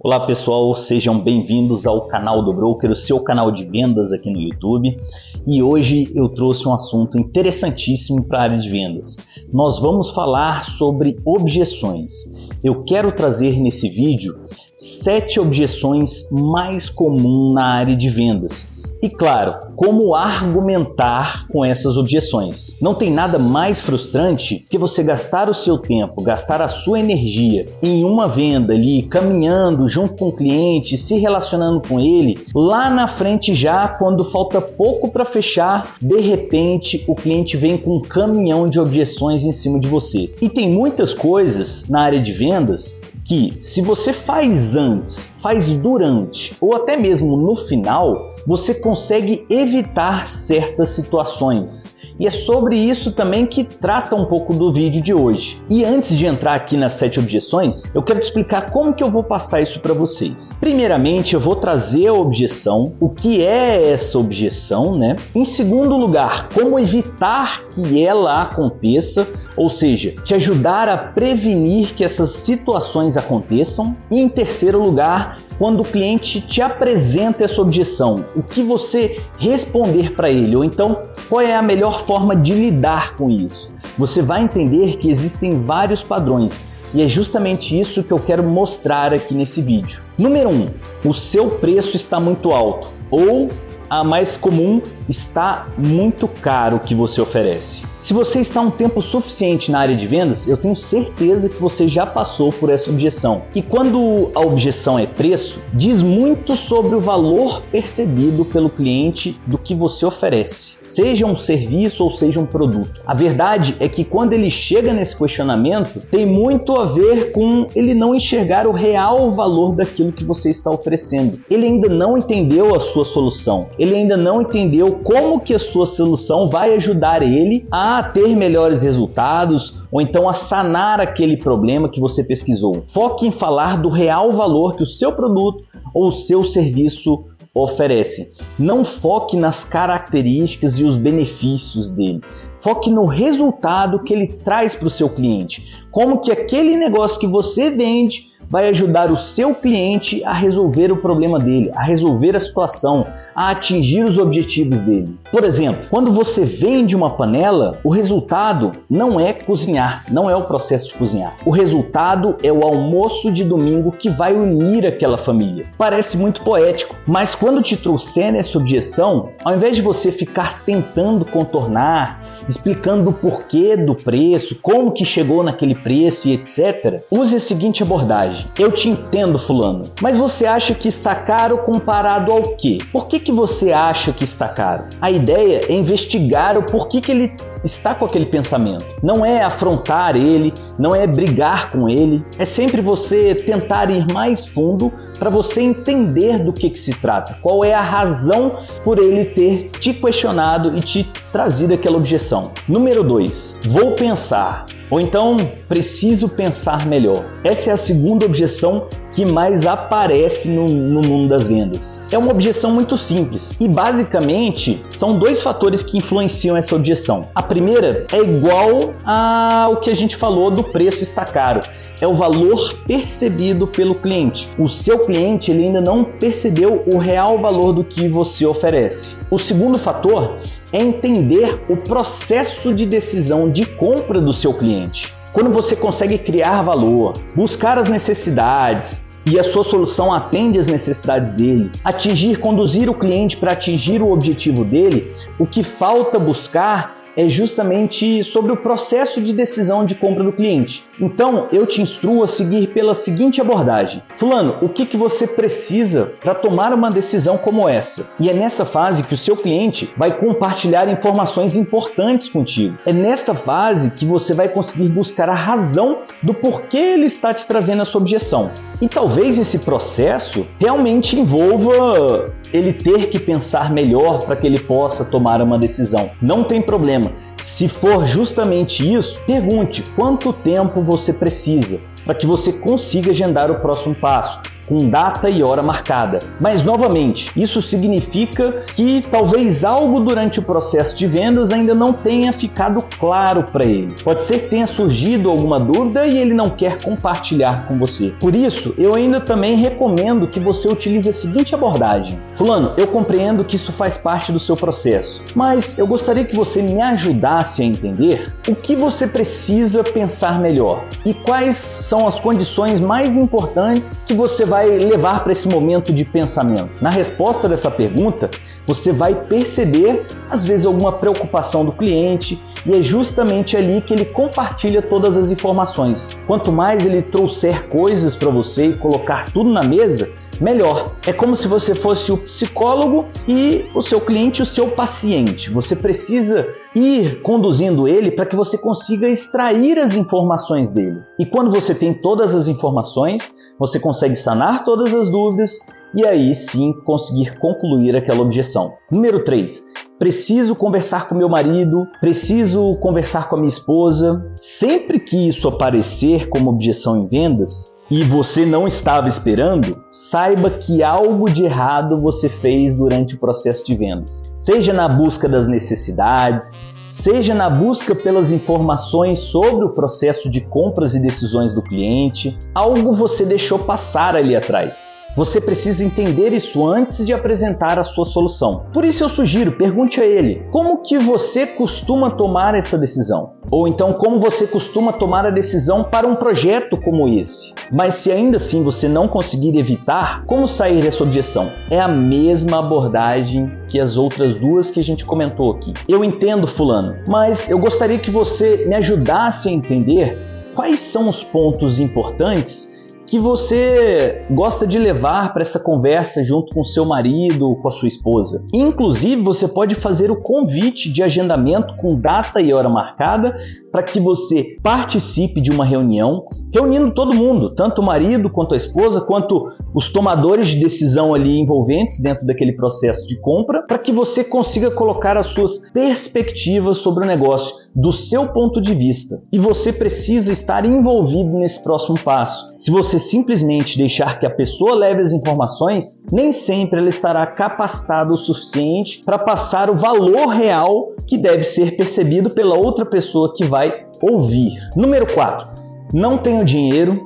[0.00, 4.40] Olá pessoal, sejam bem-vindos ao canal do Broker, o seu canal de vendas aqui no
[4.40, 4.96] YouTube.
[5.44, 9.18] E hoje eu trouxe um assunto interessantíssimo para a área de vendas.
[9.52, 12.32] Nós vamos falar sobre objeções.
[12.62, 14.38] Eu quero trazer nesse vídeo
[14.78, 22.76] sete objeções mais comuns na área de vendas e claro, como argumentar com essas objeções.
[22.80, 27.68] Não tem nada mais frustrante que você gastar o seu tempo, gastar a sua energia
[27.82, 33.06] em uma venda ali, caminhando junto com o cliente, se relacionando com ele, lá na
[33.06, 38.68] frente já, quando falta pouco para fechar, de repente o cliente vem com um caminhão
[38.68, 40.32] de objeções em cima de você.
[40.40, 46.56] E tem muitas coisas na área de vendas que se você faz antes, faz durante
[46.62, 51.94] ou até mesmo no final, você consegue evitar certas situações.
[52.18, 55.62] E é sobre isso também que trata um pouco do vídeo de hoje.
[55.68, 59.10] E antes de entrar aqui nas sete objeções, eu quero te explicar como que eu
[59.10, 60.52] vou passar isso para vocês.
[60.58, 65.16] Primeiramente, eu vou trazer a objeção, o que é essa objeção, né?
[65.34, 72.04] Em segundo lugar, como evitar que ela aconteça, ou seja, te ajudar a prevenir que
[72.04, 73.96] essas situações aconteçam.
[74.10, 80.14] E em terceiro lugar, quando o cliente te apresenta essa objeção, o que você responder
[80.14, 83.70] para ele, ou então qual é a melhor forma de lidar com isso.
[83.98, 89.12] Você vai entender que existem vários padrões e é justamente isso que eu quero mostrar
[89.12, 90.00] aqui nesse vídeo.
[90.16, 90.68] Número 1, um,
[91.10, 93.50] o seu preço está muito alto ou
[93.90, 97.82] a mais comum está muito caro o que você oferece.
[98.00, 101.88] Se você está um tempo suficiente na área de vendas, eu tenho certeza que você
[101.88, 103.42] já passou por essa objeção.
[103.56, 109.58] E quando a objeção é preço, diz muito sobre o valor percebido pelo cliente do
[109.58, 113.00] que você oferece, seja um serviço ou seja um produto.
[113.04, 117.94] A verdade é que quando ele chega nesse questionamento, tem muito a ver com ele
[117.94, 121.40] não enxergar o real valor daquilo que você está oferecendo.
[121.50, 123.68] Ele ainda não entendeu a sua solução.
[123.76, 128.82] Ele ainda não entendeu como que a sua solução vai ajudar ele a ter melhores
[128.82, 132.84] resultados ou então a sanar aquele problema que você pesquisou.
[132.88, 138.30] Foque em falar do real valor que o seu produto ou o seu serviço oferece.
[138.58, 142.20] Não foque nas características e os benefícios dele.
[142.60, 145.64] Foque no resultado que ele traz para o seu cliente.
[145.90, 150.96] Como que aquele negócio que você vende vai ajudar o seu cliente a resolver o
[150.96, 155.16] problema dele, a resolver a situação, a atingir os objetivos dele.
[155.30, 160.44] Por exemplo, quando você vende uma panela, o resultado não é cozinhar, não é o
[160.44, 161.36] processo de cozinhar.
[161.44, 165.66] O resultado é o almoço de domingo que vai unir aquela família.
[165.76, 171.24] Parece muito poético, mas quando te trouxer nessa objeção, ao invés de você ficar tentando
[171.24, 177.02] contornar, explicando o porquê do preço, como que chegou naquele preço e etc.
[177.10, 182.32] Use a seguinte abordagem: eu te entendo, fulano, mas você acha que está caro comparado
[182.32, 182.78] ao quê?
[182.92, 184.84] Por que, que você acha que está caro?
[185.00, 187.32] A ideia é investigar o porquê que ele
[187.64, 188.86] está com aquele pensamento.
[189.02, 194.46] Não é afrontar ele, não é brigar com ele, é sempre você tentar ir mais
[194.46, 199.24] fundo para você entender do que, que se trata, qual é a razão por ele
[199.24, 202.52] ter te questionado e te trazido aquela objeção.
[202.68, 204.66] Número 2, vou pensar.
[204.90, 205.36] Ou então,
[205.68, 207.24] preciso pensar melhor.
[207.44, 212.04] Essa é a segunda objeção que mais aparece no, no, mundo das vendas.
[212.10, 217.28] É uma objeção muito simples e basicamente são dois fatores que influenciam essa objeção.
[217.34, 221.60] A primeira é igual ao que a gente falou do preço está caro.
[222.00, 224.48] É o valor percebido pelo cliente.
[224.56, 229.16] O seu cliente ele ainda não percebeu o real valor do que você oferece.
[229.30, 230.36] O segundo fator
[230.72, 235.12] é entender o processo de decisão de compra do seu cliente.
[235.38, 241.30] Quando você consegue criar valor, buscar as necessidades, e a sua solução atende às necessidades
[241.30, 247.28] dele, atingir, conduzir o cliente para atingir o objetivo dele, o que falta buscar é
[247.28, 250.84] justamente sobre o processo de decisão de compra do cliente.
[251.00, 256.12] Então, eu te instruo a seguir pela seguinte abordagem: Fulano, o que, que você precisa
[256.20, 258.08] para tomar uma decisão como essa?
[258.20, 262.78] E é nessa fase que o seu cliente vai compartilhar informações importantes contigo.
[262.86, 267.44] É nessa fase que você vai conseguir buscar a razão do porquê ele está te
[267.48, 268.52] trazendo a sua objeção.
[268.80, 275.04] E talvez esse processo realmente envolva ele ter que pensar melhor para que ele possa
[275.04, 276.10] tomar uma decisão.
[276.22, 277.07] Não tem problema.
[277.38, 283.60] Se for justamente isso, pergunte quanto tempo você precisa para que você consiga agendar o
[283.60, 284.40] próximo passo.
[284.68, 286.20] Com data e hora marcada.
[286.40, 292.32] Mas novamente, isso significa que talvez algo durante o processo de vendas ainda não tenha
[292.32, 293.94] ficado claro para ele.
[294.04, 298.12] Pode ser que tenha surgido alguma dúvida e ele não quer compartilhar com você.
[298.20, 303.44] Por isso, eu ainda também recomendo que você utilize a seguinte abordagem: Fulano, eu compreendo
[303.44, 307.64] que isso faz parte do seu processo, mas eu gostaria que você me ajudasse a
[307.64, 314.14] entender o que você precisa pensar melhor e quais são as condições mais importantes que
[314.14, 316.70] você vai levar para esse momento de pensamento.
[316.80, 318.30] Na resposta dessa pergunta,
[318.66, 324.04] você vai perceber às vezes alguma preocupação do cliente e é justamente ali que ele
[324.04, 326.16] compartilha todas as informações.
[326.26, 330.10] Quanto mais ele trouxer coisas para você e colocar tudo na mesa,
[330.40, 330.92] melhor.
[331.06, 335.50] É como se você fosse o psicólogo e o seu cliente o seu paciente.
[335.50, 341.00] Você precisa ir conduzindo ele para que você consiga extrair as informações dele.
[341.18, 345.58] E quando você tem todas as informações, você consegue sanar todas as dúvidas
[345.94, 348.74] e aí sim conseguir concluir aquela objeção.
[348.92, 349.66] Número 3.
[349.98, 354.24] Preciso conversar com meu marido, preciso conversar com a minha esposa.
[354.36, 360.82] Sempre que isso aparecer como objeção em vendas, e você não estava esperando, saiba que
[360.82, 364.32] algo de errado você fez durante o processo de vendas.
[364.36, 366.58] Seja na busca das necessidades,
[366.90, 372.92] seja na busca pelas informações sobre o processo de compras e decisões do cliente, algo
[372.92, 374.96] você deixou passar ali atrás.
[375.18, 378.66] Você precisa entender isso antes de apresentar a sua solução.
[378.72, 383.32] Por isso eu sugiro, pergunte a ele: como que você costuma tomar essa decisão?
[383.50, 387.52] Ou então como você costuma tomar a decisão para um projeto como esse?
[387.72, 391.50] Mas se ainda assim você não conseguir evitar, como sair dessa objeção?
[391.68, 395.74] É a mesma abordagem que as outras duas que a gente comentou aqui.
[395.88, 400.16] Eu entendo fulano, mas eu gostaria que você me ajudasse a entender
[400.54, 402.77] quais são os pontos importantes
[403.08, 407.88] que você gosta de levar para essa conversa junto com seu marido, com a sua
[407.88, 408.44] esposa.
[408.52, 413.34] Inclusive, você pode fazer o convite de agendamento com data e hora marcada
[413.72, 418.58] para que você participe de uma reunião, reunindo todo mundo, tanto o marido quanto a
[418.58, 423.90] esposa, quanto os tomadores de decisão ali envolventes dentro daquele processo de compra, para que
[423.90, 429.22] você consiga colocar as suas perspectivas sobre o negócio do seu ponto de vista.
[429.32, 432.46] E você precisa estar envolvido nesse próximo passo.
[432.58, 438.12] Se você simplesmente deixar que a pessoa leve as informações, nem sempre ela estará capacitada
[438.12, 443.44] o suficiente para passar o valor real que deve ser percebido pela outra pessoa que
[443.44, 443.72] vai
[444.02, 444.58] ouvir.
[444.76, 445.48] Número 4.
[445.94, 447.00] Não tenho dinheiro,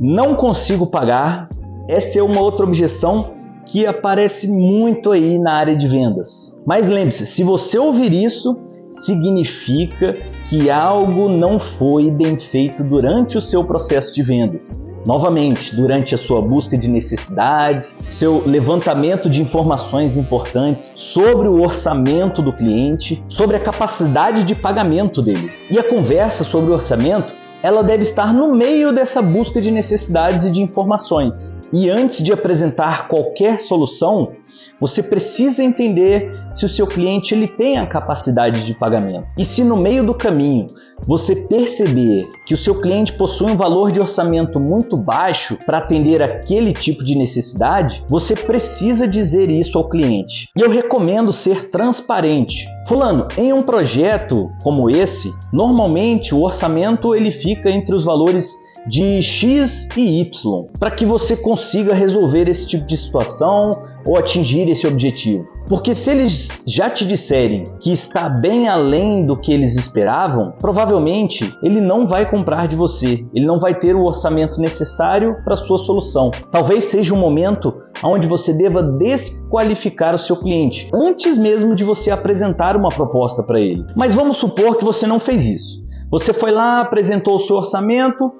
[0.00, 1.48] não consigo pagar.
[1.88, 3.32] Essa é uma outra objeção
[3.66, 6.60] que aparece muito aí na área de vendas.
[6.66, 8.58] Mas lembre-se, se você ouvir isso,
[8.92, 10.14] significa
[10.48, 14.86] que algo não foi bem feito durante o seu processo de vendas.
[15.04, 22.40] Novamente, durante a sua busca de necessidades, seu levantamento de informações importantes sobre o orçamento
[22.40, 25.50] do cliente, sobre a capacidade de pagamento dele.
[25.68, 30.44] E a conversa sobre o orçamento ela deve estar no meio dessa busca de necessidades
[30.44, 31.56] e de informações.
[31.72, 34.32] E antes de apresentar qualquer solução,
[34.80, 39.26] você precisa entender se o seu cliente ele tem a capacidade de pagamento.
[39.38, 40.66] E se no meio do caminho
[41.06, 46.22] você perceber que o seu cliente possui um valor de orçamento muito baixo para atender
[46.22, 50.48] aquele tipo de necessidade, você precisa dizer isso ao cliente.
[50.56, 52.66] E eu recomendo ser transparente.
[52.86, 58.54] Fulano, em um projeto como esse, normalmente o orçamento ele fica entre os valores
[58.86, 63.70] de X e Y, para que você consiga resolver esse tipo de situação
[64.06, 65.44] ou atingir esse objetivo.
[65.68, 71.56] Porque se eles já te disserem que está bem além do que eles esperavam, provavelmente
[71.62, 75.78] ele não vai comprar de você, ele não vai ter o orçamento necessário para sua
[75.78, 76.30] solução.
[76.50, 82.10] Talvez seja um momento onde você deva desqualificar o seu cliente antes mesmo de você
[82.10, 83.84] apresentar uma proposta para ele.
[83.96, 85.82] Mas vamos supor que você não fez isso.
[86.10, 88.30] Você foi lá, apresentou o seu orçamento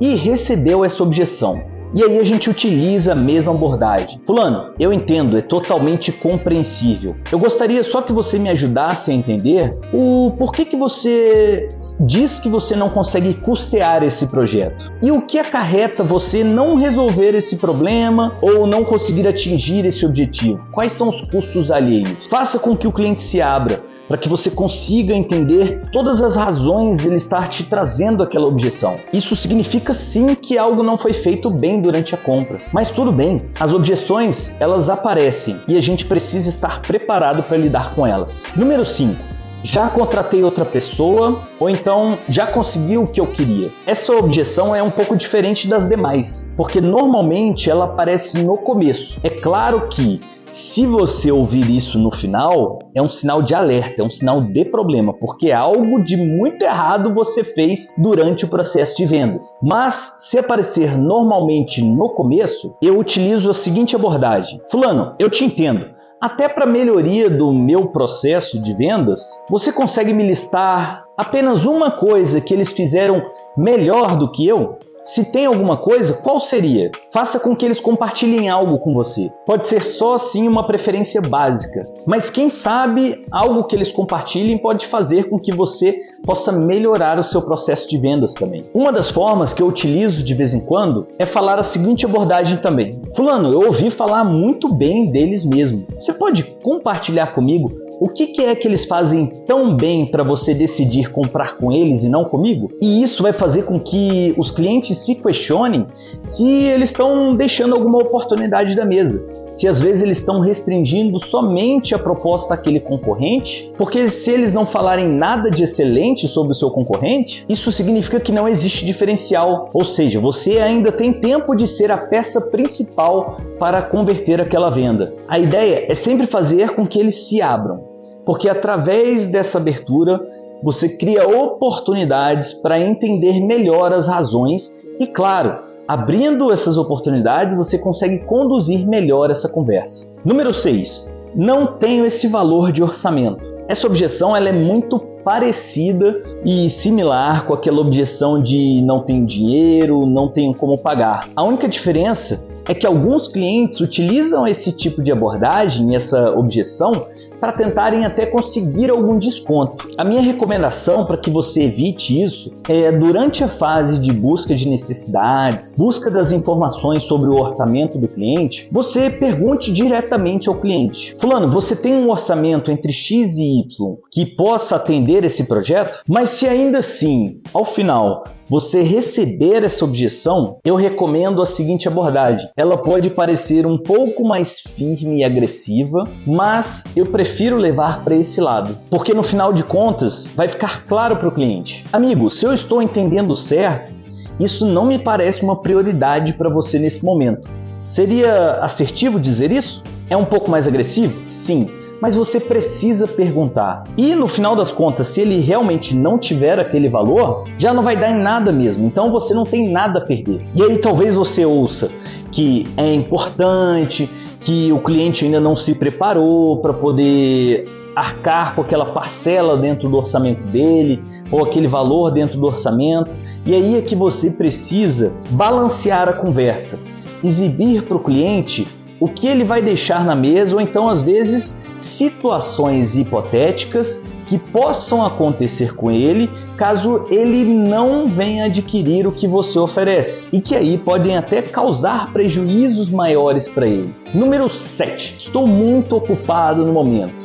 [0.00, 1.52] e recebeu essa objeção.
[1.94, 4.20] E aí a gente utiliza a mesma abordagem.
[4.24, 7.16] Fulano, eu entendo, é totalmente compreensível.
[7.32, 11.66] Eu gostaria só que você me ajudasse a entender o porquê que você
[11.98, 14.92] diz que você não consegue custear esse projeto.
[15.02, 20.68] E o que acarreta você não resolver esse problema ou não conseguir atingir esse objetivo?
[20.70, 22.26] Quais são os custos alheios?
[22.28, 26.98] Faça com que o cliente se abra para que você consiga entender todas as razões
[26.98, 28.96] dele estar te trazendo aquela objeção.
[29.12, 32.58] Isso significa sim que algo não foi feito bem durante a compra.
[32.72, 37.94] Mas tudo bem, as objeções, elas aparecem e a gente precisa estar preparado para lidar
[37.94, 38.44] com elas.
[38.56, 39.39] Número 5.
[39.62, 43.70] Já contratei outra pessoa ou então já consegui o que eu queria.
[43.86, 49.16] Essa objeção é um pouco diferente das demais, porque normalmente ela aparece no começo.
[49.22, 54.04] É claro que se você ouvir isso no final, é um sinal de alerta, é
[54.04, 59.06] um sinal de problema, porque algo de muito errado você fez durante o processo de
[59.06, 59.56] vendas.
[59.62, 65.99] Mas se aparecer normalmente no começo, eu utilizo a seguinte abordagem: Fulano, eu te entendo.
[66.20, 72.42] Até para melhoria do meu processo de vendas, você consegue me listar apenas uma coisa
[72.42, 73.22] que eles fizeram
[73.56, 74.78] melhor do que eu?
[75.04, 76.90] Se tem alguma coisa, qual seria?
[77.10, 79.30] Faça com que eles compartilhem algo com você.
[79.46, 84.86] Pode ser só assim uma preferência básica, mas quem sabe algo que eles compartilhem pode
[84.86, 88.62] fazer com que você possa melhorar o seu processo de vendas também.
[88.74, 92.58] Uma das formas que eu utilizo de vez em quando é falar a seguinte abordagem
[92.58, 95.86] também: Fulano, eu ouvi falar muito bem deles mesmo.
[95.98, 100.54] Você pode compartilhar comigo o que, que é que eles fazem tão bem para você
[100.54, 102.70] decidir comprar com eles e não comigo?
[102.80, 105.86] E isso vai fazer com que os clientes se questionem
[106.22, 111.94] se eles estão deixando alguma oportunidade da mesa se às vezes eles estão restringindo somente
[111.94, 116.70] a proposta daquele concorrente, porque se eles não falarem nada de excelente sobre o seu
[116.70, 121.90] concorrente, isso significa que não existe diferencial, ou seja, você ainda tem tempo de ser
[121.90, 125.14] a peça principal para converter aquela venda.
[125.26, 127.89] A ideia é sempre fazer com que eles se abram
[128.30, 130.24] porque através dessa abertura
[130.62, 134.70] você cria oportunidades para entender melhor as razões
[135.00, 135.58] e, claro,
[135.88, 140.06] abrindo essas oportunidades você consegue conduzir melhor essa conversa.
[140.24, 141.12] Número 6.
[141.34, 143.42] Não tenho esse valor de orçamento.
[143.66, 150.06] Essa objeção ela é muito parecida e similar com aquela objeção de não tenho dinheiro,
[150.06, 151.28] não tenho como pagar.
[151.34, 157.06] A única diferença é que alguns clientes utilizam esse tipo de abordagem, essa objeção,
[157.40, 159.88] para tentarem até conseguir algum desconto.
[159.96, 164.68] A minha recomendação para que você evite isso é durante a fase de busca de
[164.68, 171.50] necessidades, busca das informações sobre o orçamento do cliente, você pergunte diretamente ao cliente: Fulano,
[171.50, 176.02] você tem um orçamento entre X e Y que possa atender esse projeto?
[176.06, 182.50] Mas se ainda assim, ao final, você receber essa objeção, eu recomendo a seguinte abordagem.
[182.56, 188.40] Ela pode parecer um pouco mais firme e agressiva, mas eu prefiro levar para esse
[188.40, 191.84] lado, porque no final de contas vai ficar claro para o cliente.
[191.92, 193.94] Amigo, se eu estou entendendo certo,
[194.40, 197.48] isso não me parece uma prioridade para você nesse momento.
[197.84, 199.84] Seria assertivo dizer isso?
[200.08, 201.14] É um pouco mais agressivo?
[201.30, 201.68] Sim,
[202.00, 203.84] mas você precisa perguntar.
[203.96, 207.96] E no final das contas, se ele realmente não tiver aquele valor, já não vai
[207.96, 208.86] dar em nada mesmo.
[208.86, 210.44] Então você não tem nada a perder.
[210.54, 211.90] E aí talvez você ouça
[212.32, 214.08] que é importante,
[214.40, 219.96] que o cliente ainda não se preparou para poder arcar com aquela parcela dentro do
[219.96, 223.10] orçamento dele ou aquele valor dentro do orçamento.
[223.44, 226.78] E aí é que você precisa balancear a conversa,
[227.22, 228.66] exibir para o cliente
[229.00, 235.04] o que ele vai deixar na mesa ou então às vezes situações hipotéticas que possam
[235.04, 240.76] acontecer com ele caso ele não venha adquirir o que você oferece e que aí
[240.76, 243.94] podem até causar prejuízos maiores para ele.
[244.14, 245.16] Número 7.
[245.18, 247.24] Estou muito ocupado no momento.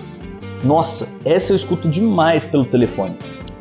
[0.63, 3.15] Nossa, essa eu escuto demais pelo telefone.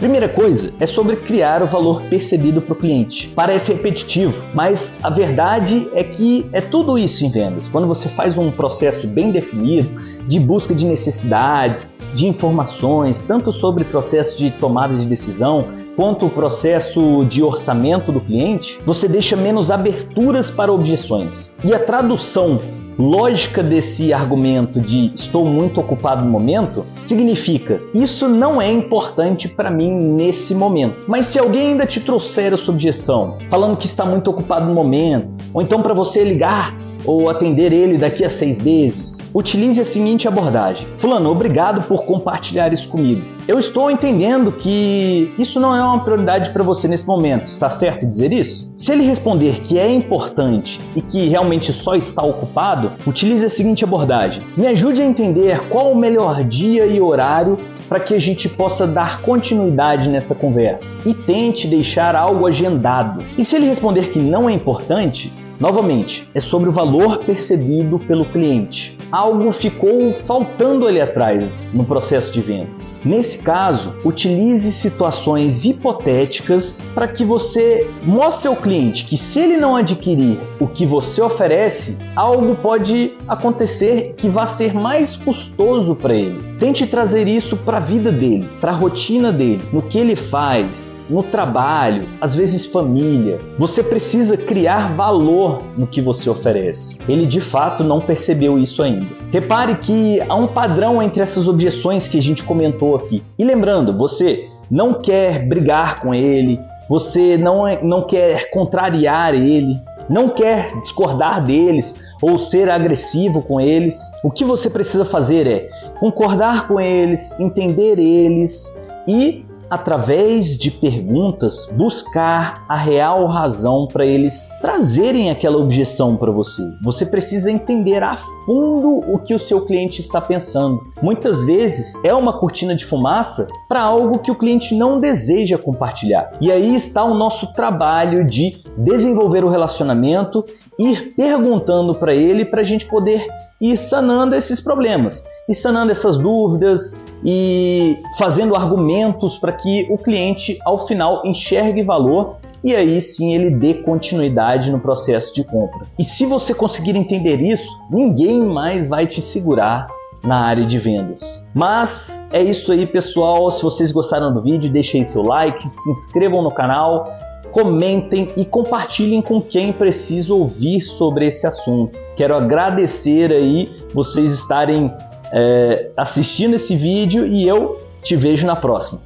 [0.05, 3.33] Primeira coisa é sobre criar o valor percebido para o cliente.
[3.35, 7.67] Parece repetitivo, mas a verdade é que é tudo isso em vendas.
[7.67, 9.89] Quando você faz um processo bem definido
[10.29, 16.31] de busca de necessidades, de informações, tanto sobre processo de tomada de decisão quanto o
[16.31, 21.55] processo de orçamento do cliente, você deixa menos aberturas para objeções.
[21.65, 22.61] E a tradução
[22.99, 29.71] lógica desse argumento de estou muito ocupado no momento significa isso não é importante para
[29.71, 31.05] mim nesse momento.
[31.09, 35.29] Mas se alguém ainda te trouxer essa objeção, falando que está muito ocupado no momento,
[35.53, 40.27] ou então para você ligar ou atender ele daqui a seis meses, utilize a seguinte
[40.29, 43.23] abordagem: Fulano, obrigado por compartilhar isso comigo.
[43.47, 47.47] Eu estou entendendo que isso não é uma prioridade para você nesse momento.
[47.47, 48.73] Está certo dizer isso?
[48.79, 53.85] Se ele responder que é importante e que realmente só está ocupado, utilize a seguinte
[53.85, 57.59] abordagem: Me ajude a entender qual o melhor dia e horário
[57.89, 63.23] para que a gente possa dar continuidade nessa conversa e tente deixar algo agendado.
[63.37, 65.33] E se ele responder que não é importante,
[65.65, 68.99] Novamente, é sobre o valor percebido pelo cliente.
[69.11, 72.93] Algo ficou faltando ali atrás no processo de vendas.
[73.03, 79.75] Nesse caso, utilize situações hipotéticas para que você mostre ao cliente que se ele não
[79.75, 86.57] adquirir o que você oferece, algo pode acontecer que vá ser mais custoso para ele.
[86.59, 90.95] Tente trazer isso para a vida dele, para a rotina dele, no que ele faz,
[91.09, 93.39] no trabalho, às vezes família.
[93.59, 96.97] Você precisa criar valor no que você oferece.
[97.09, 99.07] Ele de fato não percebeu isso ainda.
[99.33, 103.23] Repare que há um padrão entre essas objeções que a gente comentou aqui.
[103.39, 106.59] E lembrando, você não quer brigar com ele,
[106.89, 109.77] você não, é, não quer contrariar ele,
[110.09, 114.01] não quer discordar deles ou ser agressivo com eles.
[114.23, 115.69] O que você precisa fazer é
[115.99, 118.67] concordar com eles, entender eles
[119.07, 126.63] e através de perguntas, buscar a real razão para eles trazerem aquela objeção para você.
[126.83, 128.17] Você precisa entender a
[128.47, 130.83] fundo o que o seu cliente está pensando.
[131.03, 136.31] Muitas vezes é uma cortina de fumaça para algo que o cliente não deseja compartilhar.
[136.41, 140.45] E aí está o nosso trabalho de desenvolver o relacionamento,
[140.79, 143.27] ir perguntando para ele para a gente poder
[143.61, 150.59] ir sanando esses problemas, e sanando essas dúvidas e fazendo argumentos para que o cliente
[150.65, 155.83] ao final enxergue valor e aí sim ele dê continuidade no processo de compra.
[155.99, 159.87] E se você conseguir entender isso, ninguém mais vai te segurar
[160.23, 161.45] na área de vendas.
[161.53, 163.51] Mas é isso aí, pessoal.
[163.51, 167.13] Se vocês gostaram do vídeo, deixem seu like, se inscrevam no canal,
[167.55, 171.97] comentem e compartilhem com quem precisa ouvir sobre esse assunto.
[172.17, 174.93] Quero agradecer aí vocês estarem
[175.33, 179.01] é, assistindo esse vídeo e eu te vejo na próxima.